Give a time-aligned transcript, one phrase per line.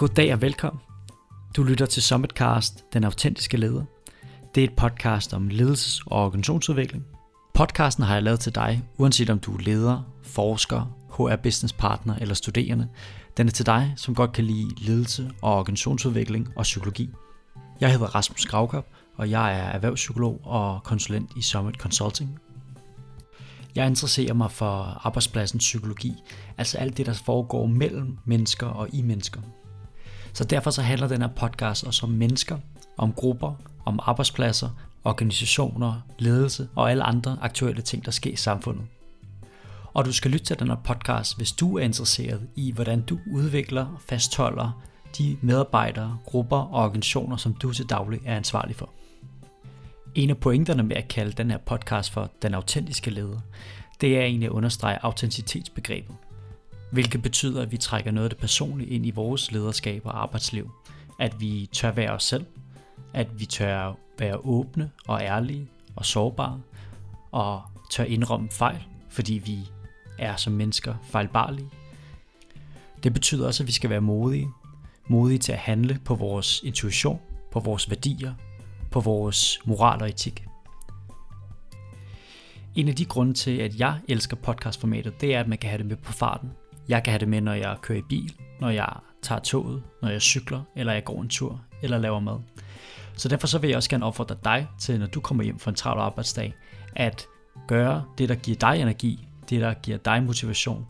[0.00, 0.80] Goddag og velkommen.
[1.56, 3.84] Du lytter til Summitcast, den autentiske leder.
[4.54, 7.06] Det er et podcast om ledelses- og organisationsudvikling.
[7.54, 12.16] Podcasten har jeg lavet til dig, uanset om du er leder, forsker, HR business partner
[12.20, 12.88] eller studerende.
[13.36, 17.10] Den er til dig, som godt kan lide ledelse og organisationsudvikling og psykologi.
[17.80, 18.86] Jeg hedder Rasmus Gravkop,
[19.16, 22.38] og jeg er erhvervspsykolog og konsulent i Summit Consulting.
[23.74, 26.12] Jeg interesserer mig for arbejdspladsens psykologi,
[26.58, 29.40] altså alt det, der foregår mellem mennesker og i mennesker.
[30.32, 32.58] Så derfor så handler den her podcast også om mennesker,
[32.96, 34.68] om grupper, om arbejdspladser,
[35.04, 38.84] organisationer, ledelse og alle andre aktuelle ting, der sker i samfundet.
[39.94, 43.18] Og du skal lytte til den her podcast, hvis du er interesseret i, hvordan du
[43.32, 44.82] udvikler og fastholder
[45.18, 48.90] de medarbejdere, grupper og organisationer, som du til daglig er ansvarlig for.
[50.14, 53.40] En af pointerne med at kalde den her podcast for Den Autentiske Leder,
[54.00, 56.16] det er egentlig at understrege autenticitetsbegrebet.
[56.92, 60.70] Hvilket betyder, at vi trækker noget af det personlige ind i vores lederskab og arbejdsliv.
[61.18, 62.46] At vi tør være os selv.
[63.14, 66.60] At vi tør være åbne og ærlige og sårbare.
[67.32, 69.58] Og tør indrømme fejl, fordi vi
[70.18, 71.68] er som mennesker fejlbarlige.
[73.02, 74.48] Det betyder også, at vi skal være modige.
[75.08, 77.20] Modige til at handle på vores intuition,
[77.52, 78.34] på vores værdier,
[78.90, 80.46] på vores moral og etik.
[82.74, 85.78] En af de grunde til, at jeg elsker podcastformatet, det er, at man kan have
[85.78, 86.50] det med på farten.
[86.90, 90.08] Jeg kan have det med, når jeg kører i bil, når jeg tager toget, når
[90.08, 92.38] jeg cykler, eller jeg går en tur, eller laver mad.
[93.16, 95.70] Så derfor så vil jeg også gerne opfordre dig til, når du kommer hjem fra
[95.70, 96.54] en travl arbejdsdag,
[96.96, 97.26] at
[97.68, 100.86] gøre det, der giver dig energi, det, der giver dig motivation.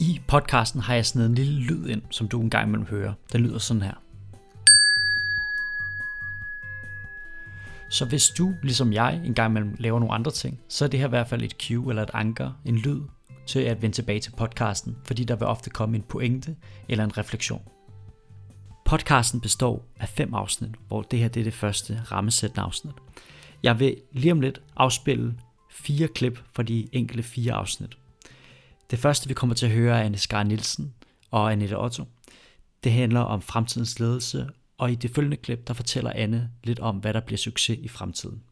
[0.00, 3.12] I podcasten har jeg sådan en lille lyd ind, som du en gang imellem hører.
[3.32, 3.94] Den lyder sådan her.
[7.88, 11.06] Så hvis du, ligesom jeg, engang imellem laver nogle andre ting, så er det her
[11.06, 13.00] i hvert fald et cue eller et anker, en lyd,
[13.46, 16.56] til at vende tilbage til podcasten, fordi der vil ofte komme en pointe
[16.88, 17.62] eller en refleksion.
[18.84, 22.94] Podcasten består af fem afsnit, hvor det her det er det første rammesættende afsnit.
[23.62, 25.34] Jeg vil lige om lidt afspille
[25.70, 27.98] fire klip fra de enkelte fire afsnit.
[28.90, 30.94] Det første vi kommer til at høre er Anne Skar Nielsen
[31.30, 32.04] og Annette Otto.
[32.84, 34.48] Det handler om fremtidens ledelse,
[34.78, 37.88] og i det følgende klip der fortæller Anne lidt om, hvad der bliver succes i
[37.88, 38.42] fremtiden.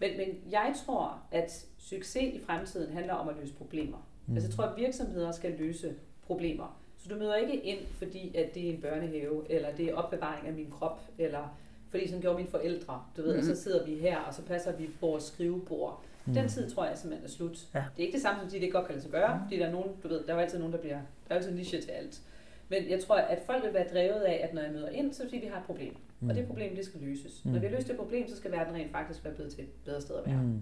[0.00, 3.98] Men, men jeg tror, at succes i fremtiden handler om at løse problemer.
[4.26, 4.34] Mm.
[4.34, 5.94] Altså jeg tror, at virksomheder skal løse
[6.26, 6.78] problemer.
[6.98, 10.46] Så du møder ikke ind, fordi at det er en børnehave, eller det er opbevaring
[10.46, 11.58] af min krop, eller
[11.90, 13.02] fordi sådan gjorde mine forældre.
[13.16, 13.38] Du ved, mm.
[13.38, 16.04] og så sidder vi her, og så passer vi vores skrivebord.
[16.26, 16.34] Mm.
[16.34, 17.66] Den tid tror jeg simpelthen er slut.
[17.74, 17.78] Ja.
[17.78, 19.42] Det er ikke det samme, som at det ikke godt kan lade sig gøre, mm.
[19.42, 21.54] fordi der er nogen, du ved, der er altid nogen, der bliver, der er altid
[21.54, 22.22] niche til alt.
[22.68, 25.22] Men jeg tror, at folk vil være drevet af, at når jeg møder ind, så
[25.22, 25.96] er det fordi, vi har et problem.
[26.20, 26.28] Mm.
[26.28, 27.44] Og det problem, det skal løses.
[27.44, 27.52] Mm.
[27.52, 29.70] Når vi har løst det problem, så skal verden rent faktisk være blevet til et
[29.84, 30.42] bedre sted at være.
[30.42, 30.60] Mm.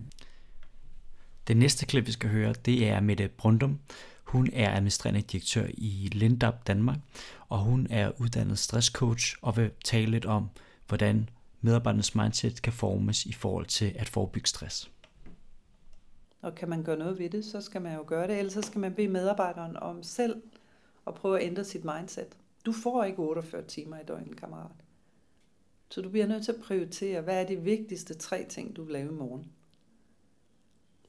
[1.51, 3.79] Det næste klip, vi skal høre, det er Mette Brundum.
[4.25, 6.99] Hun er administrerende direktør i Lindab Danmark,
[7.49, 10.49] og hun er uddannet stresscoach og vil tale lidt om,
[10.89, 11.29] hvordan
[11.61, 14.91] medarbejdernes mindset kan formes i forhold til at forebygge stress.
[16.43, 18.63] Og kan man gøre noget ved det, så skal man jo gøre det, ellers så
[18.63, 20.43] skal man bede medarbejderen om selv
[21.07, 22.37] at prøve at ændre sit mindset.
[22.67, 24.71] Du får ikke 48 timer i døgnet, kammerat.
[25.89, 28.93] Så du bliver nødt til at prioritere, hvad er de vigtigste tre ting, du vil
[28.93, 29.53] lave i morgen.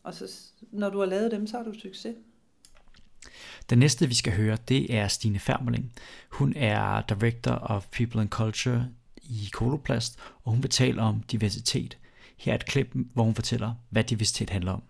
[0.03, 2.15] Og så, når du har lavet dem, så har du succes.
[3.69, 5.93] Den næste, vi skal høre, det er Stine Fermeling.
[6.29, 8.89] Hun er Director of People and Culture
[9.23, 11.97] i Koloplast, og hun vil tale om diversitet.
[12.37, 14.83] Her er et klip, hvor hun fortæller, hvad diversitet handler om.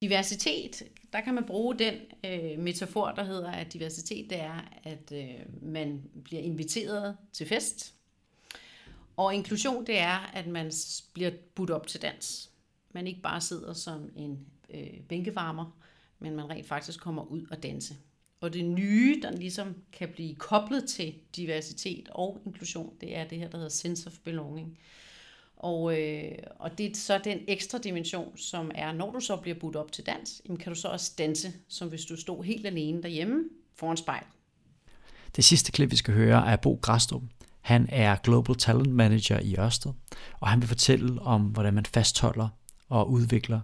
[0.00, 1.94] Diversitet, der kan man bruge den
[2.24, 7.94] øh, metafor, der hedder, at diversitet det er, at øh, man bliver inviteret til fest.
[9.16, 10.72] Og inklusion, det er, at man
[11.14, 12.51] bliver budt op til dans.
[12.92, 15.78] Man ikke bare sidder som en øh, bænkevarmer,
[16.18, 17.96] men man rent faktisk kommer ud og danse.
[18.40, 23.38] Og det nye, der ligesom kan blive koblet til diversitet og inklusion, det er det
[23.38, 24.78] her, der hedder sense of belonging.
[25.56, 29.58] Og, øh, og det er så den ekstra dimension, som er, når du så bliver
[29.58, 32.66] budt op til dans, jamen kan du så også danse, som hvis du stod helt
[32.66, 34.24] alene derhjemme foran spejl.
[35.36, 37.22] Det sidste klip, vi skal høre, er Bo Græstrup.
[37.60, 39.92] Han er Global Talent Manager i Ørsted,
[40.40, 42.48] og han vil fortælle om, hvordan man fastholder
[42.92, 43.60] og udvikler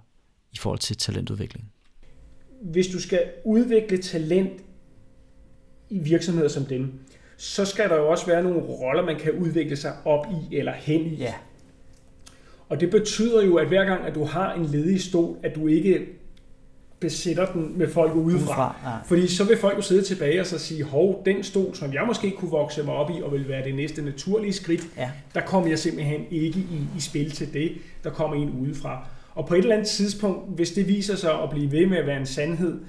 [0.52, 1.72] i forhold til talentudvikling.
[2.62, 4.52] Hvis du skal udvikle talent
[5.90, 6.92] i virksomheder som dem,
[7.36, 10.72] så skal der jo også være nogle roller, man kan udvikle sig op i eller
[10.72, 11.14] hen i.
[11.14, 11.34] Ja.
[12.68, 15.66] Og det betyder jo, at hver gang, at du har en ledig stol, at du
[15.66, 16.06] ikke
[17.00, 18.36] besætter den med folk udefra.
[18.36, 18.96] udefra ja.
[19.04, 22.04] Fordi så vil folk jo sidde tilbage og så sige, hov, den stol, som jeg
[22.06, 25.10] måske kunne vokse mig op i, og vil være det næste naturlige skridt, ja.
[25.34, 27.72] der kommer jeg simpelthen ikke i, i spil til det.
[28.04, 29.08] Der kommer en udefra.
[29.38, 32.06] Og på et eller andet tidspunkt, hvis det viser sig at blive ved med at
[32.06, 32.80] være en sandhed,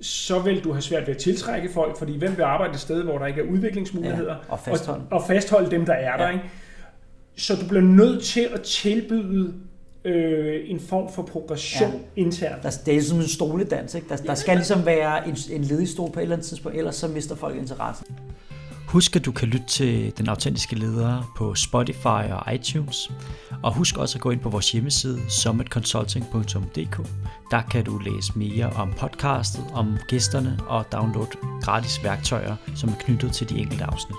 [0.00, 3.02] så vil du have svært ved at tiltrække folk, fordi hvem vil arbejde et sted,
[3.02, 5.02] hvor der ikke er udviklingsmuligheder, Ja, og fastholde.
[5.10, 6.24] og, og fastholde dem, der er der.
[6.26, 6.32] Ja.
[6.32, 6.44] Ikke?
[7.36, 9.54] Så du bliver nødt til at tilbyde
[10.04, 12.22] øh, en form for progression ja.
[12.22, 12.62] internt.
[12.62, 14.08] Der, det er som en stoledans, ikke?
[14.08, 16.96] Der, der skal ligesom være en, en ledig stol på et eller andet tidspunkt, ellers
[16.96, 18.04] så mister folk interesse.
[18.88, 23.10] Husk, at du kan lytte til Den Autentiske Leder på Spotify og iTunes.
[23.62, 27.08] Og husk også at gå ind på vores hjemmeside summitconsulting.dk.
[27.50, 31.30] Der kan du læse mere om podcastet, om gæsterne og downloade
[31.62, 34.16] gratis værktøjer, som er knyttet til de enkelte afsnit.